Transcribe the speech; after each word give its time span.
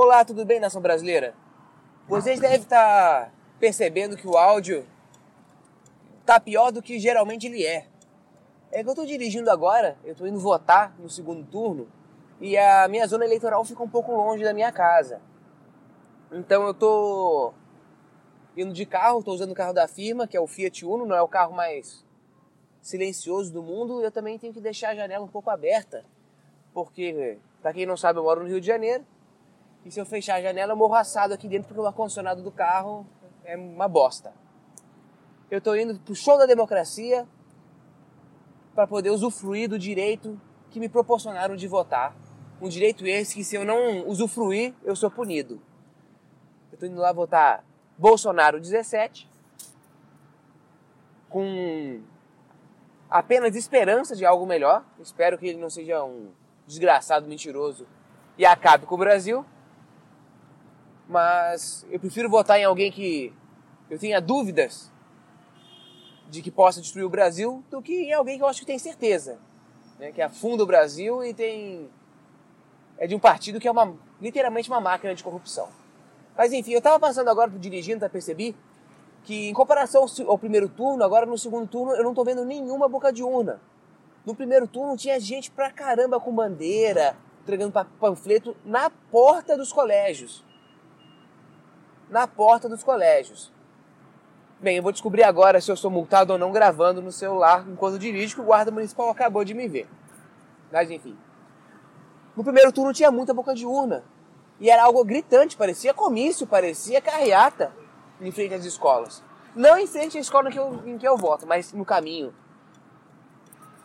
Olá, 0.00 0.24
tudo 0.24 0.44
bem, 0.44 0.60
nação 0.60 0.80
brasileira? 0.80 1.34
Vocês 2.06 2.38
devem 2.38 2.60
estar 2.60 3.34
percebendo 3.58 4.16
que 4.16 4.28
o 4.28 4.36
áudio 4.36 4.86
tá 6.24 6.38
pior 6.38 6.70
do 6.70 6.80
que 6.80 7.00
geralmente 7.00 7.48
ele 7.48 7.66
é. 7.66 7.88
É 8.70 8.80
que 8.80 8.88
eu 8.88 8.92
estou 8.92 9.04
dirigindo 9.04 9.50
agora, 9.50 9.98
eu 10.04 10.12
estou 10.12 10.28
indo 10.28 10.38
votar 10.38 10.94
no 11.00 11.10
segundo 11.10 11.44
turno 11.44 11.88
e 12.40 12.56
a 12.56 12.86
minha 12.86 13.08
zona 13.08 13.24
eleitoral 13.24 13.64
fica 13.64 13.82
um 13.82 13.88
pouco 13.88 14.14
longe 14.14 14.44
da 14.44 14.54
minha 14.54 14.70
casa. 14.70 15.20
Então 16.30 16.62
eu 16.62 16.70
estou 16.70 17.52
indo 18.56 18.72
de 18.72 18.86
carro, 18.86 19.18
estou 19.18 19.34
usando 19.34 19.50
o 19.50 19.56
carro 19.56 19.72
da 19.72 19.88
firma, 19.88 20.28
que 20.28 20.36
é 20.36 20.40
o 20.40 20.46
Fiat 20.46 20.86
Uno, 20.86 21.06
não 21.06 21.16
é 21.16 21.22
o 21.22 21.26
carro 21.26 21.52
mais 21.52 22.06
silencioso 22.80 23.52
do 23.52 23.64
mundo. 23.64 24.00
Eu 24.00 24.12
também 24.12 24.38
tenho 24.38 24.54
que 24.54 24.60
deixar 24.60 24.90
a 24.90 24.94
janela 24.94 25.24
um 25.24 25.28
pouco 25.28 25.50
aberta, 25.50 26.04
porque, 26.72 27.40
para 27.60 27.72
quem 27.72 27.84
não 27.84 27.96
sabe, 27.96 28.20
eu 28.20 28.22
moro 28.22 28.42
no 28.42 28.48
Rio 28.48 28.60
de 28.60 28.66
Janeiro. 28.68 29.04
E 29.88 29.90
se 29.90 29.98
eu 29.98 30.04
fechar 30.04 30.34
a 30.34 30.42
janela, 30.42 30.74
eu 30.74 30.76
morro 30.76 30.94
assado 30.94 31.32
aqui 31.32 31.48
dentro, 31.48 31.66
porque 31.66 31.80
o 31.80 31.86
ar-condicionado 31.86 32.42
do 32.42 32.52
carro 32.52 33.06
é 33.42 33.56
uma 33.56 33.88
bosta. 33.88 34.34
Eu 35.50 35.60
estou 35.60 35.74
indo 35.74 35.98
pro 36.00 36.14
show 36.14 36.36
da 36.36 36.44
democracia 36.44 37.26
para 38.74 38.86
poder 38.86 39.08
usufruir 39.08 39.66
do 39.66 39.78
direito 39.78 40.38
que 40.68 40.78
me 40.78 40.90
proporcionaram 40.90 41.56
de 41.56 41.66
votar. 41.66 42.14
Um 42.60 42.68
direito 42.68 43.06
esse 43.06 43.34
que, 43.34 43.42
se 43.42 43.56
eu 43.56 43.64
não 43.64 44.06
usufruir, 44.06 44.74
eu 44.84 44.94
sou 44.94 45.10
punido. 45.10 45.54
Eu 46.70 46.74
estou 46.74 46.86
indo 46.86 47.00
lá 47.00 47.10
votar 47.10 47.64
Bolsonaro 47.96 48.60
17, 48.60 49.26
com 51.30 52.02
apenas 53.08 53.56
esperança 53.56 54.14
de 54.14 54.26
algo 54.26 54.44
melhor. 54.44 54.84
Espero 55.00 55.38
que 55.38 55.46
ele 55.46 55.58
não 55.58 55.70
seja 55.70 56.04
um 56.04 56.28
desgraçado 56.66 57.26
mentiroso 57.26 57.86
e 58.36 58.44
acabe 58.44 58.84
com 58.84 58.94
o 58.94 58.98
Brasil. 58.98 59.46
Mas 61.08 61.86
eu 61.90 61.98
prefiro 61.98 62.28
votar 62.28 62.60
em 62.60 62.64
alguém 62.64 62.92
que 62.92 63.32
eu 63.88 63.98
tenha 63.98 64.20
dúvidas 64.20 64.92
de 66.28 66.42
que 66.42 66.50
possa 66.50 66.80
destruir 66.80 67.04
o 67.04 67.08
Brasil 67.08 67.64
do 67.70 67.80
que 67.80 67.94
em 67.94 68.12
alguém 68.12 68.36
que 68.36 68.44
eu 68.44 68.48
acho 68.48 68.60
que 68.60 68.66
tem 68.66 68.78
certeza, 68.78 69.38
né? 69.98 70.12
que 70.12 70.20
afunda 70.20 70.62
o 70.62 70.66
Brasil 70.66 71.24
e 71.24 71.32
tem 71.32 71.88
é 72.98 73.06
de 73.06 73.14
um 73.14 73.18
partido 73.18 73.58
que 73.58 73.66
é 73.66 73.70
uma 73.70 73.96
literalmente 74.20 74.68
uma 74.68 74.80
máquina 74.80 75.14
de 75.14 75.24
corrupção. 75.24 75.68
Mas 76.36 76.52
enfim, 76.52 76.72
eu 76.72 76.78
estava 76.78 76.98
passando 76.98 77.28
agora 77.28 77.50
dirigindo, 77.50 78.00
tá 78.00 78.08
percebi 78.08 78.54
que 79.24 79.48
em 79.48 79.54
comparação 79.54 80.04
ao 80.26 80.38
primeiro 80.38 80.68
turno, 80.68 81.02
agora 81.02 81.24
no 81.24 81.38
segundo 81.38 81.66
turno 81.66 81.92
eu 81.92 82.02
não 82.02 82.10
estou 82.10 82.24
vendo 82.24 82.44
nenhuma 82.44 82.88
boca 82.88 83.12
de 83.12 83.22
urna. 83.22 83.60
No 84.26 84.34
primeiro 84.34 84.66
turno 84.66 84.96
tinha 84.96 85.18
gente 85.18 85.50
pra 85.50 85.70
caramba 85.70 86.20
com 86.20 86.34
bandeira, 86.34 87.16
entregando 87.42 87.72
panfleto 87.98 88.54
na 88.64 88.90
porta 88.90 89.56
dos 89.56 89.72
colégios. 89.72 90.44
Na 92.10 92.26
porta 92.26 92.68
dos 92.68 92.82
colégios. 92.82 93.52
Bem, 94.60 94.76
eu 94.76 94.82
vou 94.82 94.92
descobrir 94.92 95.22
agora 95.22 95.60
se 95.60 95.70
eu 95.70 95.76
sou 95.76 95.90
multado 95.90 96.32
ou 96.32 96.38
não 96.38 96.50
gravando 96.50 97.02
no 97.02 97.12
celular 97.12 97.64
enquanto 97.68 97.98
dirijo, 97.98 98.34
que 98.34 98.40
o 98.40 98.44
guarda 98.44 98.70
municipal 98.70 99.10
acabou 99.10 99.44
de 99.44 99.54
me 99.54 99.68
ver. 99.68 99.88
Mas 100.72 100.90
enfim. 100.90 101.16
No 102.34 102.42
primeiro 102.42 102.72
turno 102.72 102.92
tinha 102.92 103.10
muita 103.10 103.34
boca 103.34 103.54
de 103.54 103.66
urna. 103.66 104.02
E 104.58 104.70
era 104.70 104.84
algo 104.84 105.04
gritante, 105.04 105.56
parecia 105.56 105.94
comício, 105.94 106.46
parecia 106.46 107.00
carreata 107.00 107.72
em 108.20 108.32
frente 108.32 108.54
às 108.54 108.64
escolas. 108.64 109.22
Não 109.54 109.78
em 109.78 109.86
frente 109.86 110.18
à 110.18 110.20
escola 110.20 110.48
em 110.48 110.52
que 110.52 110.58
eu, 110.58 110.82
em 110.86 110.98
que 110.98 111.06
eu 111.06 111.16
voto, 111.16 111.46
mas 111.46 111.72
no 111.72 111.84
caminho. 111.84 112.34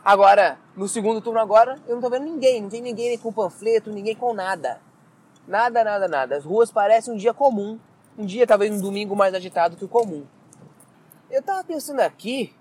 Agora, 0.04 0.58
no 0.76 0.88
segundo 0.88 1.22
turno 1.22 1.40
agora, 1.40 1.80
eu 1.88 1.96
não 1.96 2.02
tô 2.02 2.10
vendo 2.10 2.26
ninguém, 2.26 2.62
não 2.62 2.70
tem 2.70 2.82
ninguém 2.82 3.18
com 3.18 3.32
panfleto, 3.32 3.92
ninguém 3.92 4.16
com 4.16 4.34
nada. 4.34 4.82
Nada, 5.48 5.84
nada, 5.84 6.08
nada. 6.08 6.38
As 6.38 6.44
ruas 6.44 6.72
parecem 6.72 7.14
um 7.14 7.18
dia 7.18 7.34
comum. 7.34 7.80
Um 8.18 8.26
dia, 8.26 8.46
talvez 8.46 8.72
um 8.72 8.80
domingo 8.80 9.16
mais 9.16 9.34
agitado 9.34 9.76
que 9.76 9.86
o 9.86 9.88
comum. 9.88 10.26
Eu 11.32 11.42
tava 11.42 11.64
pensando 11.64 12.00
aqui, 12.02 12.54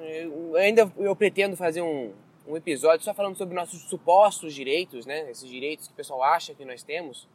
eu 0.00 0.56
ainda 0.56 0.90
eu 0.96 1.14
pretendo 1.14 1.56
fazer 1.56 1.82
um, 1.82 2.12
um 2.46 2.56
episódio 2.56 3.04
só 3.04 3.14
falando 3.14 3.36
sobre 3.36 3.54
nossos 3.54 3.82
supostos 3.82 4.52
direitos, 4.52 5.06
né? 5.06 5.30
Esses 5.30 5.48
direitos 5.48 5.86
que 5.86 5.92
o 5.92 5.96
pessoal 5.96 6.22
acha 6.22 6.52
que 6.52 6.64
nós 6.64 6.82
temos, 6.82 7.28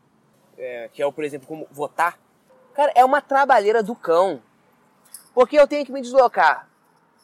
é, 0.58 0.90
que 0.92 1.02
é 1.02 1.06
o, 1.06 1.12
por 1.14 1.24
exemplo, 1.24 1.48
como 1.48 1.68
votar. 1.72 2.20
Cara, 2.74 2.92
é 2.96 3.06
uma 3.06 3.22
trabalheira 3.22 3.82
do 3.82 3.96
cão. 3.96 4.42
Porque 5.34 5.58
eu 5.58 5.68
tenho 5.68 5.86
que 5.86 5.92
me 5.92 6.02
deslocar 6.02 6.70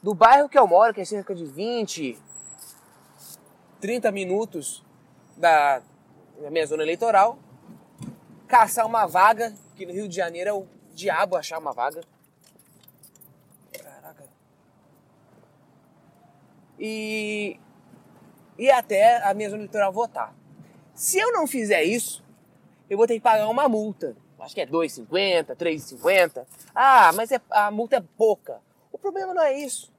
do 0.01 0.13
bairro 0.13 0.47
que 0.47 0.57
eu 0.57 0.65
moro, 0.65 0.93
que 0.93 1.01
é 1.01 1.05
cerca 1.05 1.35
de 1.35 1.45
20, 1.45 2.17
30 3.81 4.11
minutos 4.11 4.83
da, 5.35 5.81
da 6.41 6.49
minha 6.49 6.65
zona 6.65 6.83
eleitoral, 6.83 7.37
caçar 8.47 8.85
uma 8.85 9.05
vaga, 9.05 9.53
que 9.77 9.85
no 9.85 9.93
Rio 9.93 10.07
de 10.07 10.15
Janeiro 10.15 10.49
é 10.49 10.53
o 10.53 10.67
diabo 10.93 11.35
achar 11.35 11.59
uma 11.59 11.71
vaga. 11.71 12.01
Caraca. 13.71 14.25
E 16.79 17.59
ir 18.57 18.71
até 18.71 19.17
a 19.17 19.33
zona 19.33 19.55
eleitoral 19.55 19.93
votar. 19.93 20.33
Se 20.93 21.19
eu 21.19 21.31
não 21.31 21.45
fizer 21.45 21.83
isso, 21.83 22.23
eu 22.89 22.97
vou 22.97 23.05
ter 23.05 23.13
que 23.13 23.21
pagar 23.21 23.47
uma 23.47 23.69
multa. 23.69 24.15
Acho 24.39 24.55
que 24.55 24.61
é 24.61 24.65
2,50, 24.65 25.55
3,50. 25.55 26.45
Ah, 26.73 27.11
mas 27.13 27.31
é, 27.31 27.39
a 27.49 27.69
multa 27.69 27.97
é 27.97 28.03
pouca. 28.17 28.59
O 28.91 28.97
problema 28.97 29.33
não 29.33 29.41
é 29.43 29.59
isso. 29.59 29.91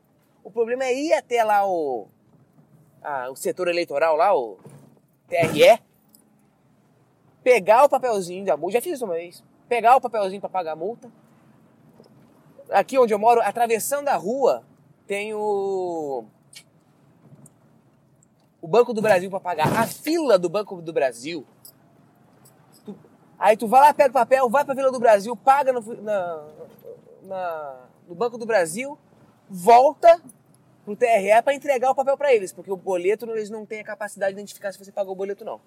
O 0.42 0.50
problema 0.50 0.84
é 0.84 0.94
ir 0.94 1.12
até 1.12 1.42
lá 1.44 1.66
o, 1.66 2.08
a, 3.02 3.30
o 3.30 3.36
setor 3.36 3.68
eleitoral, 3.68 4.16
lá, 4.16 4.34
o 4.34 4.58
TRE, 5.28 5.80
pegar 7.42 7.84
o 7.84 7.88
papelzinho 7.88 8.44
da 8.44 8.56
multa. 8.56 8.74
Já 8.74 8.82
fiz 8.82 9.02
uma 9.02 9.14
vez. 9.14 9.42
Pegar 9.68 9.96
o 9.96 10.00
papelzinho 10.00 10.40
para 10.40 10.50
pagar 10.50 10.72
a 10.72 10.76
multa. 10.76 11.10
Aqui 12.70 12.98
onde 12.98 13.12
eu 13.12 13.18
moro, 13.18 13.40
atravessando 13.42 14.08
a 14.08 14.16
rua, 14.16 14.64
tem 15.06 15.34
o 15.34 16.24
o 18.60 18.66
Banco 18.66 18.92
do 18.92 19.00
Brasil 19.00 19.30
para 19.30 19.40
pagar. 19.40 19.72
A 19.78 19.86
fila 19.86 20.38
do 20.38 20.48
Banco 20.48 20.82
do 20.82 20.92
Brasil. 20.92 21.46
Tu, 22.84 22.96
aí 23.38 23.56
tu 23.56 23.66
vai 23.66 23.80
lá, 23.80 23.94
pega 23.94 24.10
o 24.10 24.12
papel, 24.12 24.48
vai 24.50 24.64
para 24.64 24.74
a 24.74 24.76
fila 24.76 24.90
do 24.90 24.98
Brasil, 24.98 25.36
paga 25.36 25.72
no, 25.72 26.02
na, 26.02 26.44
na, 27.22 27.86
no 28.08 28.14
Banco 28.14 28.36
do 28.36 28.44
Brasil, 28.44 28.98
volta 29.48 30.20
pro 30.84 30.96
TRE 30.96 31.42
para 31.42 31.54
entregar 31.54 31.90
o 31.90 31.94
papel 31.94 32.16
para 32.16 32.34
eles, 32.34 32.52
porque 32.52 32.70
o 32.70 32.76
boleto 32.76 33.30
eles 33.30 33.50
não 33.50 33.64
têm 33.64 33.80
a 33.80 33.84
capacidade 33.84 34.34
de 34.34 34.40
identificar 34.40 34.72
se 34.72 34.78
você 34.78 34.90
pagou 34.90 35.12
o 35.12 35.16
boleto 35.16 35.44
não. 35.44 35.60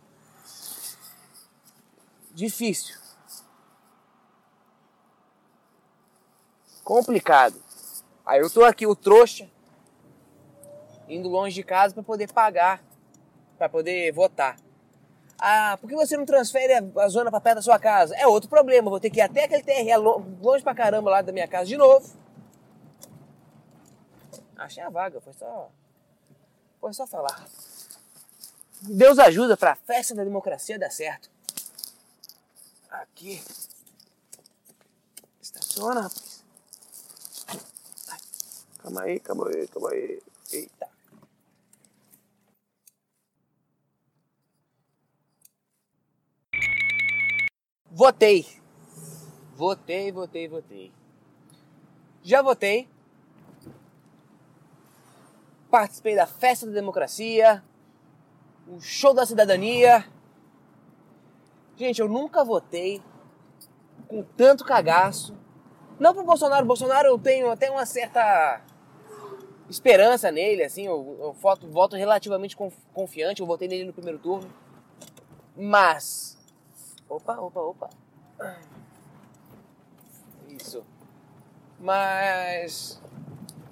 Difícil. 2.33 3.00
Complicado. 6.91 7.55
Aí 8.25 8.41
eu 8.41 8.49
tô 8.49 8.65
aqui 8.65 8.85
o 8.85 8.93
trouxa 8.93 9.49
indo 11.07 11.29
longe 11.29 11.55
de 11.55 11.63
casa 11.63 11.93
para 11.93 12.03
poder 12.03 12.29
pagar, 12.33 12.83
para 13.57 13.69
poder 13.69 14.11
votar. 14.11 14.57
Ah, 15.39 15.77
por 15.79 15.87
que 15.87 15.95
você 15.95 16.17
não 16.17 16.25
transfere 16.25 16.73
a 16.97 17.07
zona 17.07 17.31
para 17.31 17.39
perto 17.39 17.55
da 17.55 17.61
sua 17.61 17.79
casa? 17.79 18.13
É 18.17 18.27
outro 18.27 18.49
problema, 18.49 18.89
vou 18.89 18.99
ter 18.99 19.09
que 19.09 19.19
ir 19.19 19.21
até 19.21 19.45
aquele 19.45 19.63
TRE 19.63 19.95
longe 19.95 20.65
pra 20.65 20.75
caramba 20.75 21.09
lá 21.09 21.21
da 21.21 21.31
minha 21.31 21.47
casa 21.47 21.63
de 21.63 21.77
novo. 21.77 22.13
Achei 24.57 24.83
a 24.83 24.89
vaga, 24.89 25.21
foi 25.21 25.31
só. 25.31 25.71
Foi 26.81 26.91
só 26.91 27.07
falar. 27.07 27.47
Deus 28.81 29.17
ajuda 29.17 29.55
para 29.55 29.71
a 29.71 29.75
festa 29.75 30.13
da 30.13 30.25
democracia 30.25 30.77
dar 30.77 30.91
certo. 30.91 31.31
Aqui. 32.89 33.41
Estaciona, 35.41 36.01
rapaz. 36.01 36.30
Calma 38.81 39.01
aí, 39.03 39.19
calma 39.19 39.47
aí, 39.47 39.67
calma 39.67 39.89
aí. 39.91 40.19
Eita. 40.51 40.89
Votei. 47.91 48.47
Votei, 49.53 50.11
votei, 50.11 50.47
votei. 50.47 50.91
Já 52.23 52.41
votei. 52.41 52.89
Participei 55.69 56.15
da 56.15 56.25
festa 56.25 56.65
da 56.65 56.73
democracia, 56.73 57.63
o 58.67 58.79
show 58.81 59.13
da 59.13 59.25
cidadania. 59.25 60.05
Gente, 61.77 62.01
eu 62.01 62.09
nunca 62.09 62.43
votei 62.43 63.01
com 64.07 64.23
tanto 64.23 64.65
cagaço. 64.65 65.37
Não 65.99 66.13
pro 66.13 66.23
Bolsonaro. 66.23 66.65
Bolsonaro 66.65 67.07
eu 67.07 67.19
tenho 67.19 67.51
até 67.51 67.69
uma 67.69 67.85
certa 67.85 68.61
esperança 69.71 70.31
nele, 70.31 70.63
assim, 70.63 70.85
eu, 70.85 71.17
eu 71.19 71.33
voto, 71.33 71.67
voto 71.67 71.95
relativamente 71.95 72.55
confiante, 72.93 73.41
eu 73.41 73.47
votei 73.47 73.67
nele 73.67 73.85
no 73.85 73.93
primeiro 73.93 74.19
turno. 74.19 74.47
Mas 75.55 76.31
Opa, 77.11 77.33
opa, 77.41 77.59
opa. 77.59 77.89
Isso. 80.47 80.81
Mas. 81.77 83.01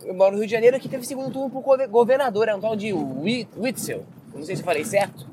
Eu 0.03 0.13
moro 0.13 0.31
no 0.33 0.39
Rio 0.39 0.47
de 0.47 0.51
Janeiro 0.51 0.77
que 0.77 0.89
teve 0.89 1.07
segundo 1.07 1.31
turno 1.31 1.49
pro 1.49 1.87
governador, 1.87 2.49
é 2.49 2.55
um 2.55 2.59
tal 2.59 2.75
de 2.75 2.91
Witzel. 2.91 4.05
Não 4.33 4.43
sei 4.43 4.57
se 4.57 4.61
eu 4.61 4.65
falei 4.65 4.83
certo. 4.83 5.25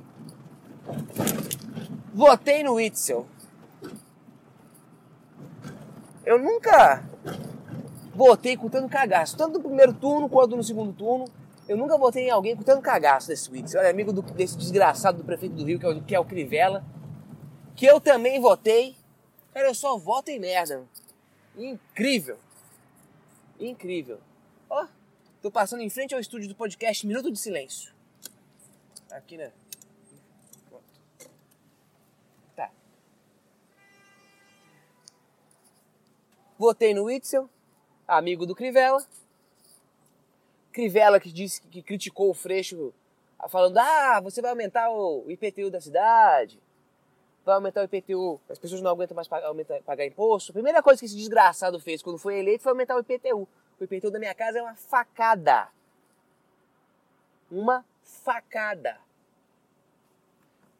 Votei 2.14 2.62
no 2.62 2.74
Witzel. 2.74 3.26
Eu 6.24 6.38
nunca 6.38 7.04
votei 8.16 8.56
com 8.56 8.68
tanto 8.68 8.88
cagaço, 8.88 9.36
tanto 9.36 9.58
no 9.58 9.64
primeiro 9.64 9.92
turno 9.92 10.28
quanto 10.28 10.56
no 10.56 10.64
segundo 10.64 10.92
turno. 10.92 11.26
Eu 11.68 11.76
nunca 11.76 11.98
votei 11.98 12.28
em 12.28 12.30
alguém 12.30 12.56
com 12.56 12.62
tanto 12.62 12.80
cagaço 12.80 13.28
desse 13.28 13.50
Witzel. 13.50 13.80
Olha, 13.80 13.90
amigo 13.90 14.12
do, 14.12 14.22
desse 14.22 14.56
desgraçado 14.56 15.18
do 15.18 15.24
prefeito 15.24 15.54
do 15.54 15.64
Rio, 15.64 15.78
que 15.78 15.84
é, 15.84 15.88
o, 15.88 16.02
que 16.02 16.14
é 16.14 16.20
o 16.20 16.24
Crivella, 16.24 16.84
que 17.76 17.84
eu 17.84 18.00
também 18.00 18.40
votei. 18.40 18.96
Cara, 19.52 19.68
eu 19.68 19.74
só 19.74 19.98
voto 19.98 20.30
em 20.30 20.38
merda. 20.38 20.84
Incrível. 21.56 22.38
Incrível. 23.60 24.20
Ó, 24.70 24.84
oh, 24.84 24.88
tô 25.42 25.50
passando 25.50 25.82
em 25.82 25.90
frente 25.90 26.14
ao 26.14 26.20
estúdio 26.20 26.48
do 26.48 26.54
podcast 26.54 27.06
Minuto 27.06 27.30
de 27.30 27.38
Silêncio. 27.38 27.92
Aqui, 29.10 29.36
né? 29.36 29.52
Tá. 32.54 32.70
Votei 36.58 36.94
no 36.94 37.04
Witzel, 37.04 37.48
amigo 38.06 38.46
do 38.46 38.54
Crivella. 38.54 39.04
Crivella 40.72 41.18
que 41.18 41.32
disse 41.32 41.62
que 41.62 41.82
criticou 41.82 42.30
o 42.30 42.34
Freixo 42.34 42.92
falando: 43.48 43.78
"Ah, 43.78 44.20
você 44.20 44.40
vai 44.40 44.50
aumentar 44.50 44.90
o 44.90 45.24
IPTU 45.30 45.70
da 45.70 45.80
cidade. 45.80 46.60
Vai 47.44 47.54
aumentar 47.54 47.80
o 47.80 47.84
IPTU, 47.84 48.40
as 48.50 48.58
pessoas 48.58 48.82
não 48.82 48.90
aguentam 48.90 49.14
mais 49.14 49.28
pagar, 49.28 49.46
aumentar, 49.46 49.80
pagar 49.82 50.04
imposto". 50.04 50.52
A 50.52 50.54
primeira 50.54 50.82
coisa 50.82 51.00
que 51.00 51.06
esse 51.06 51.16
desgraçado 51.16 51.80
fez 51.80 52.02
quando 52.02 52.18
foi 52.18 52.38
eleito 52.38 52.62
foi 52.62 52.72
aumentar 52.72 52.96
o 52.96 53.00
IPTU. 53.00 53.48
O 53.80 53.84
IPTU 53.84 54.10
da 54.10 54.18
minha 54.18 54.34
casa 54.34 54.58
é 54.58 54.62
uma 54.62 54.74
facada. 54.74 55.68
Uma 57.50 57.84
facada. 58.02 58.98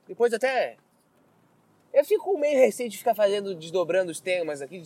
Depois 0.07 0.33
até. 0.33 0.77
Eu 1.93 2.05
fico 2.05 2.37
meio 2.39 2.59
receio 2.59 2.91
de 2.91 2.99
ficar 2.99 3.15
fazendo, 3.15 3.55
desdobrando 3.55 4.11
os 4.11 4.21
temas 4.21 4.61
aqui, 4.61 4.83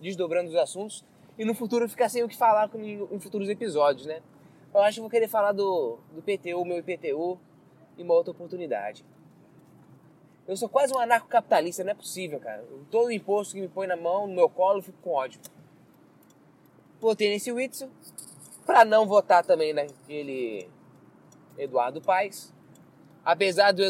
desdobrando 0.00 0.48
os 0.48 0.56
assuntos, 0.56 1.04
e 1.38 1.44
no 1.44 1.54
futuro 1.54 1.88
ficar 1.88 2.08
sem 2.08 2.22
o 2.24 2.28
que 2.28 2.36
falar 2.36 2.68
em 2.74 3.20
futuros 3.20 3.48
episódios, 3.48 4.06
né? 4.06 4.20
Eu 4.74 4.82
acho 4.82 4.96
que 4.96 5.00
vou 5.00 5.10
querer 5.10 5.28
falar 5.28 5.52
do, 5.52 5.98
do 6.12 6.20
PTU, 6.20 6.64
meu 6.64 6.78
IPTU, 6.78 7.38
em 7.96 8.02
uma 8.02 8.14
outra 8.14 8.32
oportunidade. 8.32 9.04
Eu 10.46 10.56
sou 10.56 10.68
quase 10.68 10.92
um 10.94 10.98
anarcocapitalista, 10.98 11.84
não 11.84 11.92
é 11.92 11.94
possível, 11.94 12.40
cara. 12.40 12.64
Todo 12.90 13.12
imposto 13.12 13.54
que 13.54 13.60
me 13.60 13.68
põe 13.68 13.86
na 13.86 13.96
mão, 13.96 14.26
no 14.26 14.34
meu 14.34 14.48
colo, 14.48 14.78
eu 14.78 14.82
fico 14.82 14.98
com 15.00 15.10
ódio. 15.10 15.40
Votei 17.00 17.28
nesse 17.30 17.52
Whitson, 17.52 17.88
para 18.66 18.84
não 18.84 19.06
votar 19.06 19.44
também 19.44 19.72
naquele 19.72 20.68
Eduardo 21.56 22.00
Paes. 22.00 22.52
Apesar 23.24 23.72
do 23.72 23.82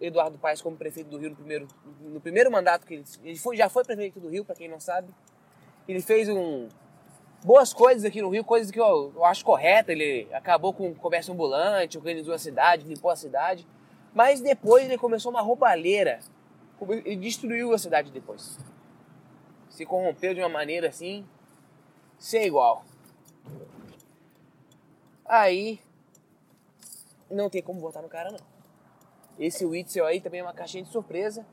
Eduardo 0.00 0.38
Paes 0.38 0.62
como 0.62 0.76
prefeito 0.76 1.10
do 1.10 1.18
Rio 1.18 1.30
no 1.30 1.36
primeiro, 1.36 1.68
no 2.00 2.20
primeiro 2.20 2.50
mandato 2.50 2.86
que 2.86 2.94
ele, 2.94 3.04
ele 3.22 3.38
foi, 3.38 3.56
já 3.56 3.68
foi 3.68 3.84
prefeito 3.84 4.18
do 4.18 4.28
Rio, 4.28 4.44
para 4.44 4.54
quem 4.56 4.68
não 4.68 4.80
sabe. 4.80 5.12
Ele 5.86 6.00
fez 6.00 6.28
um, 6.28 6.68
boas 7.44 7.74
coisas 7.74 8.04
aqui 8.04 8.22
no 8.22 8.30
Rio, 8.30 8.42
coisas 8.42 8.70
que 8.70 8.80
eu, 8.80 9.12
eu 9.14 9.24
acho 9.24 9.44
correta. 9.44 9.92
Ele 9.92 10.26
acabou 10.32 10.72
com 10.72 10.90
o 10.90 10.94
comércio 10.94 11.32
ambulante, 11.32 11.98
organizou 11.98 12.34
a 12.34 12.38
cidade, 12.38 12.86
limpou 12.86 13.10
a 13.10 13.16
cidade. 13.16 13.66
Mas 14.14 14.40
depois 14.40 14.84
ele 14.84 14.96
começou 14.96 15.30
uma 15.30 15.42
roubalheira 15.42 16.20
e 17.04 17.16
destruiu 17.16 17.72
a 17.72 17.78
cidade 17.78 18.10
depois. 18.10 18.58
Se 19.68 19.84
corrompeu 19.84 20.34
de 20.34 20.40
uma 20.40 20.48
maneira 20.48 20.88
assim 20.88 21.26
ser 22.18 22.46
igual. 22.46 22.84
Aí 25.26 25.80
não 27.30 27.50
tem 27.50 27.62
como 27.62 27.80
votar 27.80 28.02
no 28.02 28.08
cara 28.08 28.30
não. 28.30 28.38
Esse 29.38 29.66
Witzel 29.66 30.06
aí 30.06 30.20
também 30.20 30.40
é 30.40 30.42
uma 30.42 30.52
caixinha 30.52 30.84
de 30.84 30.90
surpresa. 30.90 31.44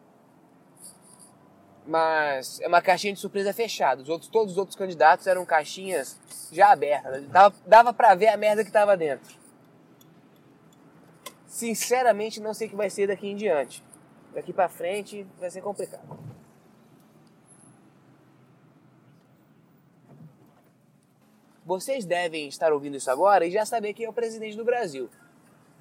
Mas 1.85 2.59
é 2.61 2.67
uma 2.67 2.81
caixinha 2.81 3.13
de 3.13 3.19
surpresa 3.19 3.53
fechada. 3.53 4.01
Os 4.01 4.09
outros, 4.09 4.29
todos 4.29 4.53
os 4.53 4.57
outros 4.57 4.75
candidatos 4.75 5.25
eram 5.27 5.45
caixinhas 5.45 6.19
já 6.51 6.71
abertas. 6.71 7.27
Dava, 7.27 7.55
dava 7.65 7.93
pra 7.93 8.13
ver 8.15 8.27
a 8.27 8.37
merda 8.37 8.63
que 8.63 8.71
tava 8.71 8.95
dentro. 8.95 9.35
Sinceramente, 11.47 12.39
não 12.39 12.53
sei 12.53 12.67
o 12.67 12.69
que 12.69 12.75
vai 12.75 12.89
ser 12.89 13.07
daqui 13.07 13.27
em 13.27 13.35
diante. 13.35 13.83
Daqui 14.33 14.53
pra 14.53 14.69
frente 14.69 15.25
vai 15.39 15.49
ser 15.49 15.61
complicado. 15.61 16.19
Vocês 21.65 22.05
devem 22.05 22.47
estar 22.47 22.73
ouvindo 22.73 22.97
isso 22.97 23.09
agora 23.09 23.45
e 23.45 23.51
já 23.51 23.65
saber 23.65 23.93
quem 23.93 24.05
é 24.05 24.09
o 24.09 24.13
presidente 24.13 24.57
do 24.57 24.65
Brasil. 24.65 25.09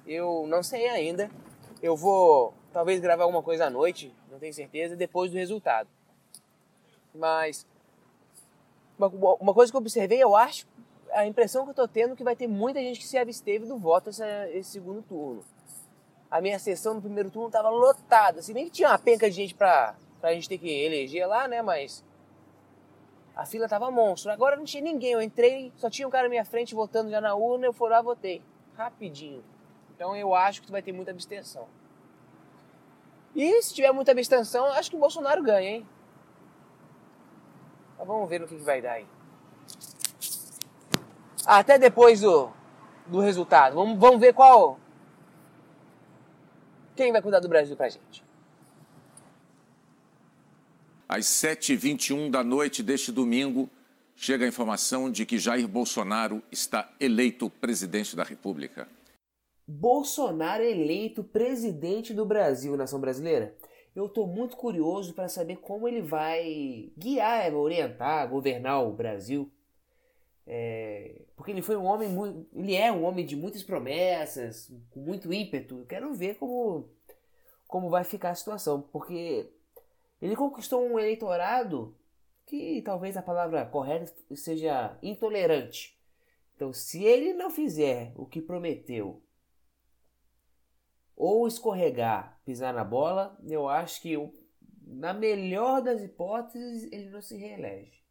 Eu 0.05 0.45
não 0.47 0.63
sei 0.63 0.87
ainda. 0.87 1.29
Eu 1.81 1.95
vou 1.95 2.53
talvez 2.71 2.99
gravar 2.99 3.23
alguma 3.23 3.43
coisa 3.43 3.65
à 3.65 3.69
noite, 3.69 4.13
não 4.29 4.39
tenho 4.39 4.53
certeza, 4.53 4.95
depois 4.95 5.31
do 5.31 5.37
resultado. 5.37 5.89
Mas 7.13 7.67
uma, 8.97 9.53
coisa 9.53 9.71
que 9.71 9.75
eu 9.75 9.81
observei, 9.81 10.21
eu 10.21 10.35
acho, 10.35 10.67
a 11.11 11.25
impressão 11.25 11.63
que 11.63 11.71
eu 11.71 11.75
tô 11.75 11.87
tendo 11.87 12.13
é 12.13 12.15
que 12.15 12.23
vai 12.23 12.35
ter 12.35 12.47
muita 12.47 12.79
gente 12.79 12.99
que 12.99 13.07
se 13.07 13.17
absteve 13.17 13.65
do 13.65 13.77
voto 13.77 14.09
essa, 14.09 14.49
esse 14.49 14.71
segundo 14.71 15.01
turno. 15.01 15.43
A 16.29 16.39
minha 16.39 16.57
sessão 16.59 16.93
no 16.93 17.01
primeiro 17.01 17.29
turno 17.29 17.47
estava 17.47 17.69
lotada, 17.69 18.39
assim, 18.39 18.53
nem 18.53 18.65
que 18.65 18.71
tinha 18.71 18.89
uma 18.89 18.99
penca 18.99 19.29
de 19.29 19.35
gente 19.35 19.53
pra, 19.53 19.95
pra 20.21 20.33
gente 20.33 20.47
ter 20.47 20.57
que 20.57 20.69
eleger 20.69 21.27
lá, 21.27 21.47
né, 21.47 21.61
mas 21.61 22.03
a 23.35 23.45
fila 23.45 23.67
tava 23.67 23.89
monstro. 23.89 24.31
Agora 24.31 24.55
não 24.55 24.63
tinha 24.63 24.83
ninguém. 24.83 25.13
Eu 25.13 25.21
entrei, 25.21 25.71
só 25.75 25.89
tinha 25.89 26.07
um 26.07 26.11
cara 26.11 26.23
na 26.23 26.29
minha 26.29 26.45
frente 26.45 26.75
votando 26.75 27.09
já 27.09 27.19
na 27.19 27.33
urna, 27.33 27.65
eu 27.65 27.73
fui 27.73 27.89
lá 27.89 28.01
votei. 28.01 28.41
Rapidinho. 28.77 29.43
Então 29.95 30.15
eu 30.15 30.33
acho 30.35 30.61
que 30.61 30.71
vai 30.71 30.81
ter 30.81 30.91
muita 30.91 31.11
abstenção. 31.11 31.67
E 33.35 33.61
se 33.61 33.73
tiver 33.73 33.91
muita 33.91 34.11
abstenção, 34.11 34.65
acho 34.65 34.89
que 34.89 34.95
o 34.95 34.99
Bolsonaro 34.99 35.41
ganha, 35.41 35.69
hein? 35.69 35.87
Mas 37.97 38.07
vamos 38.07 38.29
ver 38.29 38.39
no 38.39 38.47
que, 38.47 38.55
que 38.55 38.63
vai 38.63 38.81
dar 38.81 38.93
aí. 38.93 39.05
Até 41.45 41.77
depois 41.79 42.21
do, 42.21 42.51
do 43.07 43.19
resultado. 43.19 43.75
Vamos, 43.75 43.99
vamos 43.99 44.19
ver 44.19 44.33
qual. 44.33 44.79
Quem 46.95 47.11
vai 47.11 47.21
cuidar 47.21 47.39
do 47.39 47.47
Brasil 47.47 47.75
pra 47.75 47.89
gente. 47.89 48.23
Às 51.07 51.25
7h21 51.25 52.29
da 52.29 52.43
noite 52.43 52.81
deste 52.81 53.11
domingo, 53.11 53.69
chega 54.15 54.45
a 54.45 54.47
informação 54.47 55.11
de 55.11 55.25
que 55.25 55.37
Jair 55.37 55.67
Bolsonaro 55.67 56.41
está 56.51 56.89
eleito 56.99 57.49
presidente 57.49 58.15
da 58.15 58.23
República. 58.23 58.87
Bolsonaro 59.67 60.63
eleito 60.63 61.23
presidente 61.23 62.13
do 62.13 62.25
Brasil, 62.25 62.75
nação 62.75 62.99
brasileira. 62.99 63.55
Eu 63.95 64.05
estou 64.05 64.25
muito 64.25 64.55
curioso 64.55 65.13
para 65.13 65.27
saber 65.27 65.57
como 65.57 65.87
ele 65.87 66.01
vai 66.01 66.91
guiar, 66.97 67.53
orientar, 67.53 68.29
governar 68.29 68.83
o 68.85 68.93
Brasil. 68.93 69.51
É, 70.47 71.21
porque 71.35 71.51
ele 71.51 71.61
foi 71.61 71.75
um 71.75 71.85
homem 71.85 72.09
muito, 72.09 72.47
ele 72.53 72.75
é 72.75 72.91
um 72.91 73.03
homem 73.03 73.25
de 73.25 73.35
muitas 73.35 73.63
promessas, 73.63 74.71
com 74.89 74.99
muito 74.99 75.31
ímpeto. 75.31 75.79
Eu 75.79 75.85
quero 75.85 76.13
ver 76.13 76.35
como 76.35 76.89
como 77.71 77.89
vai 77.89 78.03
ficar 78.03 78.31
a 78.31 78.35
situação, 78.35 78.81
porque 78.91 79.49
ele 80.21 80.35
conquistou 80.35 80.85
um 80.85 80.99
eleitorado 80.99 81.95
que 82.45 82.81
talvez 82.81 83.15
a 83.15 83.21
palavra 83.21 83.65
correta 83.65 84.13
seja 84.35 84.97
intolerante. 85.01 85.97
Então, 86.53 86.73
se 86.73 87.01
ele 87.01 87.31
não 87.31 87.49
fizer 87.49 88.11
o 88.17 88.25
que 88.25 88.41
prometeu, 88.41 89.21
ou 91.23 91.47
escorregar, 91.47 92.41
pisar 92.43 92.73
na 92.73 92.83
bola, 92.83 93.37
eu 93.47 93.69
acho 93.69 94.01
que 94.01 94.17
na 94.87 95.13
melhor 95.13 95.79
das 95.79 96.01
hipóteses 96.01 96.91
ele 96.91 97.11
não 97.11 97.21
se 97.21 97.37
reelege. 97.37 98.03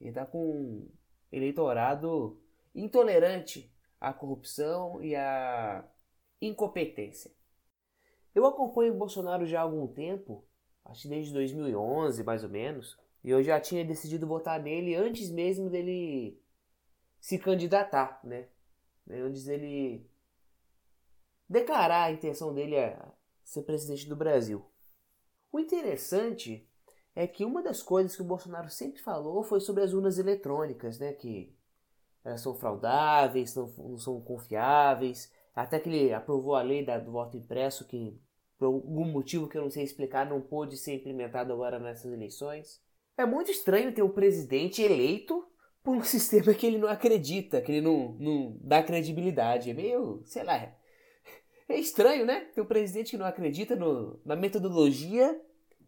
Ele 0.00 0.10
está 0.10 0.24
com 0.24 0.38
um 0.38 0.88
eleitorado 1.32 2.40
intolerante 2.72 3.74
à 4.00 4.12
corrupção 4.12 5.02
e 5.02 5.16
à 5.16 5.84
incompetência. 6.40 7.32
Eu 8.32 8.46
acompanho 8.46 8.94
o 8.94 8.98
Bolsonaro 8.98 9.44
já 9.44 9.58
há 9.58 9.62
algum 9.62 9.88
tempo 9.88 10.46
acho 10.84 11.02
que 11.02 11.08
desde 11.08 11.32
2011 11.32 12.22
mais 12.22 12.44
ou 12.44 12.50
menos, 12.50 12.96
e 13.24 13.30
eu 13.30 13.42
já 13.42 13.60
tinha 13.60 13.84
decidido 13.84 14.28
votar 14.28 14.62
nele 14.62 14.94
antes 14.94 15.28
mesmo 15.28 15.68
dele 15.68 16.40
se 17.18 17.36
candidatar, 17.36 18.20
né? 18.22 18.46
Antes 19.10 19.46
dele 19.46 20.08
declarar 21.48 22.04
a 22.04 22.12
intenção 22.12 22.52
dele 22.52 22.78
a 22.78 23.12
ser 23.44 23.62
presidente 23.62 24.08
do 24.08 24.16
Brasil. 24.16 24.64
O 25.52 25.60
interessante 25.60 26.68
é 27.14 27.26
que 27.26 27.44
uma 27.44 27.62
das 27.62 27.82
coisas 27.82 28.14
que 28.14 28.22
o 28.22 28.26
Bolsonaro 28.26 28.68
sempre 28.68 29.00
falou 29.00 29.42
foi 29.42 29.60
sobre 29.60 29.82
as 29.82 29.92
urnas 29.92 30.18
eletrônicas, 30.18 30.98
né? 30.98 31.12
Que 31.12 31.56
elas 32.24 32.40
são 32.40 32.54
fraudáveis, 32.54 33.54
não, 33.54 33.72
não 33.78 33.98
são 33.98 34.20
confiáveis. 34.20 35.32
Até 35.54 35.80
que 35.80 35.88
ele 35.88 36.12
aprovou 36.12 36.54
a 36.54 36.62
lei 36.62 36.84
da, 36.84 36.98
do 36.98 37.12
voto 37.12 37.36
impresso, 37.36 37.86
que 37.86 38.20
por 38.58 38.66
algum 38.66 39.04
motivo 39.06 39.48
que 39.48 39.56
eu 39.56 39.62
não 39.62 39.70
sei 39.70 39.84
explicar, 39.84 40.28
não 40.28 40.40
pôde 40.40 40.76
ser 40.76 40.94
implementado 40.94 41.52
agora 41.52 41.78
nessas 41.78 42.12
eleições. 42.12 42.82
É 43.16 43.24
muito 43.24 43.50
estranho 43.50 43.94
ter 43.94 44.02
um 44.02 44.10
presidente 44.10 44.82
eleito 44.82 45.46
por 45.82 45.96
um 45.96 46.02
sistema 46.04 46.52
que 46.52 46.66
ele 46.66 46.78
não 46.78 46.88
acredita, 46.88 47.62
que 47.62 47.72
ele 47.72 47.80
não, 47.80 48.12
não 48.18 48.58
dá 48.60 48.82
credibilidade. 48.82 49.70
É 49.70 49.74
meio, 49.74 50.22
sei 50.26 50.44
lá, 50.44 50.74
É 51.68 51.76
estranho, 51.78 52.24
né? 52.24 52.40
Ter 52.54 52.60
um 52.60 52.66
presidente 52.66 53.10
que 53.10 53.18
não 53.18 53.26
acredita 53.26 53.74
no, 53.74 54.20
na 54.24 54.36
metodologia 54.36 55.40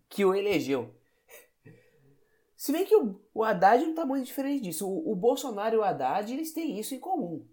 que 0.09 0.25
o 0.25 0.35
elegeu. 0.35 0.93
Se 2.57 2.73
bem 2.73 2.85
que 2.85 2.97
o, 2.97 3.21
o 3.33 3.45
Haddad 3.45 3.83
não 3.85 3.91
está 3.91 4.05
muito 4.05 4.27
diferente 4.27 4.65
disso. 4.65 4.89
O, 4.89 5.13
o, 5.13 5.15
Bolsonaro 5.15 5.77
e 5.77 5.79
o 5.79 5.85
Haddad 5.85 6.33
eles 6.33 6.53
têm 6.53 6.79
isso 6.79 6.95
em 6.95 6.99
comum. 6.99 7.47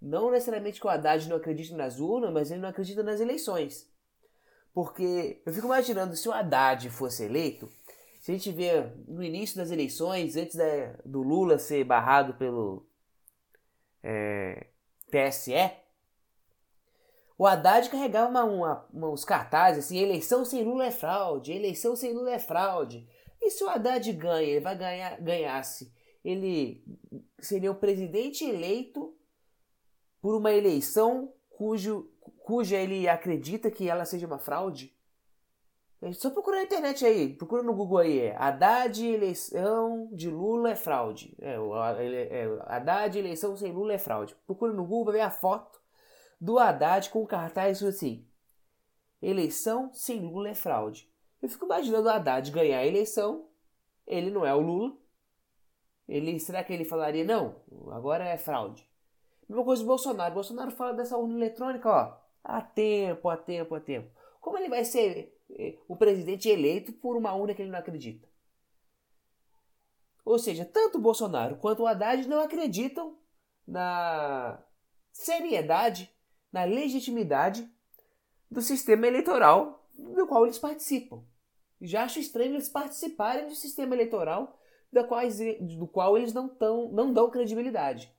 Não 0.00 0.30
necessariamente 0.30 0.80
que 0.80 0.86
o 0.86 0.90
Haddad 0.90 1.28
não 1.28 1.36
acredita 1.36 1.76
nas 1.76 2.00
urnas, 2.00 2.32
mas 2.32 2.50
ele 2.50 2.60
não 2.60 2.68
acredita 2.70 3.02
nas 3.02 3.20
eleições. 3.20 3.90
Porque 4.72 5.42
eu 5.44 5.52
fico 5.52 5.66
imaginando 5.66 6.16
se 6.16 6.28
o 6.28 6.32
Haddad 6.32 6.88
fosse 6.88 7.24
eleito, 7.24 7.68
se 8.20 8.32
a 8.32 8.34
gente 8.34 8.50
vê 8.50 8.90
no 9.06 9.22
início 9.22 9.56
das 9.56 9.70
eleições, 9.70 10.36
antes 10.36 10.56
da, 10.56 10.64
do 11.04 11.22
Lula 11.22 11.58
ser 11.58 11.84
barrado 11.84 12.34
pelo 12.34 12.86
é, 14.02 14.66
TSE, 15.10 15.52
o 17.38 17.46
Haddad 17.46 17.90
carregava 17.90 18.30
uma, 18.30 18.44
uma, 18.44 18.86
uma, 18.92 19.10
uns 19.10 19.24
cartazes 19.24 19.84
assim: 19.84 19.98
eleição 19.98 20.44
sem 20.44 20.64
Lula 20.64 20.86
é 20.86 20.90
fraude, 20.90 21.52
eleição 21.52 21.94
sem 21.94 22.12
Lula 22.12 22.30
é 22.30 22.38
fraude. 22.38 23.06
E 23.40 23.50
se 23.50 23.62
o 23.62 23.68
Haddad 23.68 24.10
ganha, 24.14 24.48
ele 24.48 24.60
vai 24.60 24.76
ganhar, 24.76 25.20
ganhasse, 25.20 25.92
ele 26.24 26.82
seria 27.38 27.70
o 27.70 27.76
presidente 27.76 28.44
eleito 28.44 29.14
por 30.20 30.34
uma 30.34 30.52
eleição 30.52 31.32
cujo, 31.50 32.10
cuja 32.38 32.76
ele 32.76 33.06
acredita 33.06 33.70
que 33.70 33.88
ela 33.88 34.04
seja 34.04 34.26
uma 34.26 34.38
fraude? 34.38 34.94
É 36.00 36.12
só 36.12 36.30
procura 36.30 36.58
na 36.58 36.64
internet 36.64 37.04
aí, 37.04 37.34
procura 37.34 37.62
no 37.62 37.74
Google 37.74 37.98
aí, 37.98 38.18
é 38.20 38.36
Haddad 38.36 39.04
eleição 39.04 40.08
de 40.12 40.30
Lula 40.30 40.70
é 40.70 40.76
fraude. 40.76 41.36
É, 41.40 41.54
é, 41.54 42.42
é, 42.42 42.58
Haddad 42.66 43.18
eleição 43.18 43.56
sem 43.56 43.72
Lula 43.72 43.94
é 43.94 43.98
fraude. 43.98 44.34
Procura 44.46 44.72
no 44.72 44.84
Google, 44.84 45.06
vai 45.06 45.14
ver 45.14 45.20
a 45.20 45.30
foto 45.30 45.85
do 46.40 46.58
Haddad 46.58 47.10
com 47.10 47.26
cartaz 47.26 47.82
assim, 47.82 48.26
eleição 49.20 49.92
sem 49.92 50.20
Lula 50.20 50.50
é 50.50 50.54
fraude. 50.54 51.10
Eu 51.40 51.48
fico 51.48 51.64
imaginando 51.64 52.08
o 52.08 52.10
Haddad 52.10 52.50
ganhar 52.50 52.78
a 52.78 52.86
eleição, 52.86 53.48
ele 54.06 54.30
não 54.30 54.44
é 54.44 54.54
o 54.54 54.60
Lula. 54.60 54.96
Ele, 56.08 56.38
será 56.38 56.62
que 56.62 56.72
ele 56.72 56.84
falaria, 56.84 57.24
não, 57.24 57.56
agora 57.90 58.24
é 58.24 58.38
fraude? 58.38 58.88
Mesma 59.48 59.64
coisa 59.64 59.82
do 59.82 59.86
Bolsonaro. 59.86 60.30
O 60.30 60.34
Bolsonaro 60.34 60.70
fala 60.70 60.94
dessa 60.94 61.16
urna 61.16 61.36
eletrônica, 61.36 61.88
ó, 61.88 62.16
há 62.42 62.60
tempo, 62.60 63.28
há 63.28 63.36
tempo, 63.36 63.74
há 63.74 63.80
tempo. 63.80 64.10
Como 64.40 64.56
ele 64.58 64.68
vai 64.68 64.84
ser 64.84 65.36
eh, 65.50 65.76
o 65.88 65.96
presidente 65.96 66.48
eleito 66.48 66.92
por 66.92 67.16
uma 67.16 67.34
urna 67.34 67.54
que 67.54 67.62
ele 67.62 67.70
não 67.70 67.78
acredita? 67.78 68.28
Ou 70.24 70.38
seja, 70.38 70.64
tanto 70.64 70.98
o 70.98 71.00
Bolsonaro 71.00 71.56
quanto 71.56 71.82
o 71.82 71.86
Haddad 71.86 72.28
não 72.28 72.40
acreditam 72.40 73.16
na 73.66 74.60
seriedade, 75.12 76.12
na 76.52 76.64
legitimidade 76.64 77.68
do 78.50 78.60
sistema 78.60 79.06
eleitoral 79.06 79.88
do 79.94 80.26
qual 80.26 80.44
eles 80.44 80.58
participam. 80.58 81.24
Já 81.80 82.04
acho 82.04 82.18
estranho 82.18 82.54
eles 82.54 82.68
participarem 82.68 83.48
do 83.48 83.54
sistema 83.54 83.94
eleitoral 83.94 84.58
do 84.92 85.06
qual, 85.06 85.20
do 85.78 85.86
qual 85.86 86.16
eles 86.16 86.32
não, 86.32 86.48
tão, 86.48 86.88
não 86.90 87.12
dão 87.12 87.30
credibilidade. 87.30 88.14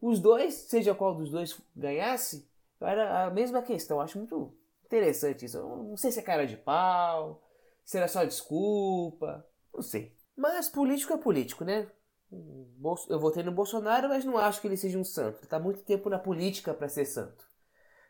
Os 0.00 0.20
dois, 0.20 0.54
seja 0.54 0.94
qual 0.94 1.14
dos 1.14 1.30
dois 1.30 1.60
ganhasse, 1.74 2.48
era 2.80 3.26
a 3.26 3.30
mesma 3.30 3.62
questão. 3.62 4.00
Acho 4.00 4.18
muito 4.18 4.54
interessante 4.84 5.44
isso. 5.44 5.58
Não 5.60 5.96
sei 5.96 6.12
se 6.12 6.20
é 6.20 6.22
cara 6.22 6.46
de 6.46 6.56
pau, 6.56 7.42
se 7.84 7.96
era 7.96 8.08
só 8.08 8.24
desculpa, 8.24 9.46
não 9.72 9.82
sei. 9.82 10.14
Mas 10.36 10.68
político 10.68 11.12
é 11.12 11.16
político, 11.18 11.64
né? 11.64 11.90
Eu 12.30 13.20
votei 13.20 13.42
no 13.42 13.52
Bolsonaro, 13.52 14.08
mas 14.08 14.24
não 14.24 14.36
acho 14.36 14.60
que 14.60 14.66
ele 14.66 14.76
seja 14.76 14.98
um 14.98 15.04
santo. 15.04 15.40
Ele 15.40 15.46
tá 15.46 15.58
muito 15.58 15.82
tempo 15.82 16.10
na 16.10 16.18
política 16.18 16.74
para 16.74 16.88
ser 16.88 17.04
santo. 17.04 17.44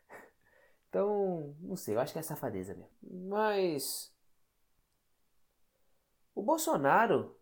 Então, 0.87 1.53
não 1.59 1.75
sei, 1.75 1.93
eu 1.93 1.99
acho 1.99 2.13
que 2.13 2.19
é 2.19 2.21
safadeza 2.21 2.73
mesmo. 2.73 2.89
Mas. 3.27 4.15
O 6.33 6.41
Bolsonaro, 6.41 7.35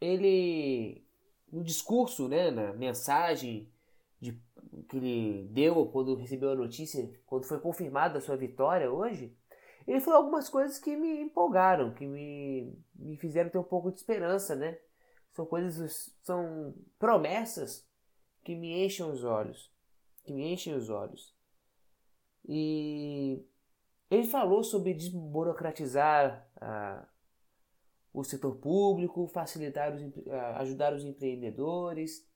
ele. 0.00 1.06
No 1.52 1.62
discurso, 1.62 2.28
né, 2.28 2.50
na 2.50 2.72
mensagem 2.72 3.72
de, 4.20 4.32
que 4.88 4.96
ele 4.96 5.48
deu 5.52 5.86
quando 5.92 6.16
recebeu 6.16 6.50
a 6.50 6.56
notícia, 6.56 7.08
quando 7.24 7.44
foi 7.44 7.60
confirmada 7.60 8.18
a 8.18 8.20
sua 8.20 8.36
vitória 8.36 8.90
hoje, 8.90 9.36
ele 9.86 10.00
falou 10.00 10.20
algumas 10.20 10.48
coisas 10.48 10.78
que 10.78 10.96
me 10.96 11.20
empolgaram, 11.20 11.92
que 11.92 12.06
me, 12.06 12.76
me 12.94 13.16
fizeram 13.16 13.50
ter 13.50 13.58
um 13.58 13.64
pouco 13.64 13.90
de 13.90 13.98
esperança, 13.98 14.54
né? 14.54 14.78
São 15.32 15.46
coisas, 15.46 16.14
são 16.22 16.74
promessas 16.98 17.86
que 18.44 18.54
me 18.54 18.84
enchem 18.84 19.06
os 19.10 19.24
olhos, 19.24 19.72
que 20.24 20.32
me 20.32 20.52
enchem 20.52 20.74
os 20.74 20.90
olhos. 20.90 21.34
E 22.46 23.42
ele 24.10 24.24
falou 24.24 24.62
sobre 24.62 24.92
desburocratizar 24.92 26.46
ah, 26.60 27.06
o 28.12 28.22
setor 28.22 28.56
público, 28.56 29.26
facilitar 29.28 29.94
os, 29.94 30.02
ah, 30.28 30.58
ajudar 30.60 30.92
os 30.92 31.04
empreendedores. 31.04 32.28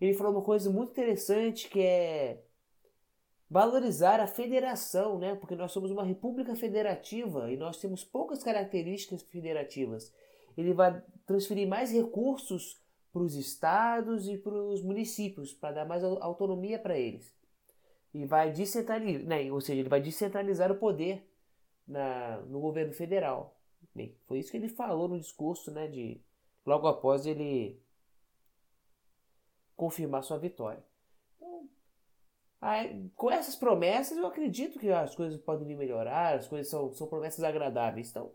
Ele 0.00 0.14
falou 0.14 0.32
uma 0.32 0.42
coisa 0.42 0.70
muito 0.70 0.92
interessante 0.92 1.68
que 1.68 1.80
é 1.80 2.42
valorizar 3.50 4.18
a 4.20 4.26
federação, 4.26 5.18
né? 5.18 5.34
Porque 5.34 5.54
nós 5.54 5.72
somos 5.72 5.90
uma 5.90 6.02
república 6.02 6.56
federativa 6.56 7.52
e 7.52 7.56
nós 7.58 7.76
temos 7.76 8.02
poucas 8.02 8.42
características 8.42 9.22
federativas. 9.22 10.10
Ele 10.56 10.72
vai 10.72 11.02
transferir 11.26 11.68
mais 11.68 11.92
recursos 11.92 12.80
para 13.12 13.22
os 13.22 13.34
estados 13.34 14.28
e 14.28 14.38
para 14.38 14.54
os 14.54 14.82
municípios, 14.82 15.52
para 15.52 15.72
dar 15.72 15.84
mais 15.86 16.02
autonomia 16.02 16.78
para 16.78 16.98
eles 16.98 17.32
e 18.14 18.26
vai 18.26 18.52
descentralizar, 18.52 19.26
né, 19.26 19.50
ou 19.50 19.60
seja, 19.60 19.80
ele 19.80 19.88
vai 19.88 20.00
descentralizar 20.00 20.70
o 20.70 20.76
poder 20.76 21.26
na, 21.86 22.38
no 22.42 22.60
governo 22.60 22.92
federal. 22.92 23.56
Bem, 23.94 24.16
foi 24.26 24.38
isso 24.38 24.50
que 24.50 24.56
ele 24.56 24.68
falou 24.68 25.08
no 25.08 25.18
discurso, 25.18 25.70
né, 25.70 25.88
de 25.88 26.20
logo 26.64 26.86
após 26.86 27.26
ele 27.26 27.80
confirmar 29.74 30.22
sua 30.22 30.38
vitória. 30.38 30.84
Então, 31.36 31.68
aí, 32.60 33.10
com 33.16 33.30
essas 33.30 33.56
promessas, 33.56 34.16
eu 34.18 34.26
acredito 34.26 34.78
que 34.78 34.90
as 34.90 35.14
coisas 35.14 35.40
podem 35.40 35.76
melhorar, 35.76 36.36
as 36.36 36.46
coisas 36.46 36.68
são, 36.68 36.92
são 36.92 37.06
promessas 37.06 37.42
agradáveis. 37.42 38.10
Então, 38.10 38.32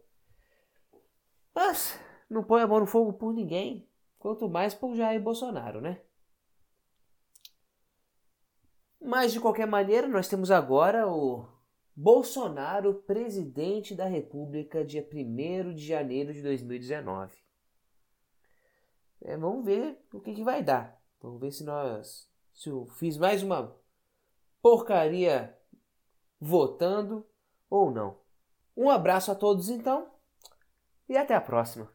mas 1.54 2.00
não 2.30 2.44
põe 2.44 2.62
a 2.62 2.68
mão 2.68 2.80
no 2.80 2.86
fogo 2.86 3.14
por 3.14 3.34
ninguém, 3.34 3.88
quanto 4.20 4.50
mais 4.50 4.74
por 4.74 4.96
Jair 4.96 5.22
Bolsonaro, 5.22 5.82
né? 5.82 6.02
Mas 9.00 9.32
de 9.32 9.40
qualquer 9.40 9.68
maneira, 9.68 10.08
nós 10.08 10.28
temos 10.28 10.52
agora 10.52 11.08
o 11.08 11.48
Bolsonaro, 11.96 12.94
presidente 12.94 13.96
da 13.96 14.06
República, 14.06 14.84
dia 14.84 15.08
1 15.12 15.74
de 15.74 15.86
janeiro 15.86 16.34
de 16.34 16.42
2019. 16.42 17.36
É, 19.22 19.38
vamos 19.38 19.66
ver 19.66 19.98
o 20.14 20.20
que, 20.20 20.34
que 20.34 20.44
vai 20.44 20.62
dar. 20.62 21.02
Vamos 21.22 21.40
ver 21.40 21.52
se 21.52 21.64
nós. 21.64 22.30
Se 22.54 22.70
eu 22.70 22.86
fiz 22.86 23.18
mais 23.18 23.42
uma 23.42 23.76
porcaria 24.62 25.58
votando 26.40 27.26
ou 27.70 27.92
não. 27.92 28.20
Um 28.76 28.90
abraço 28.90 29.32
a 29.32 29.36
todos 29.36 29.70
então 29.70 30.12
e 31.10 31.18
até 31.18 31.34
a 31.34 31.42
próxima. 31.42 31.92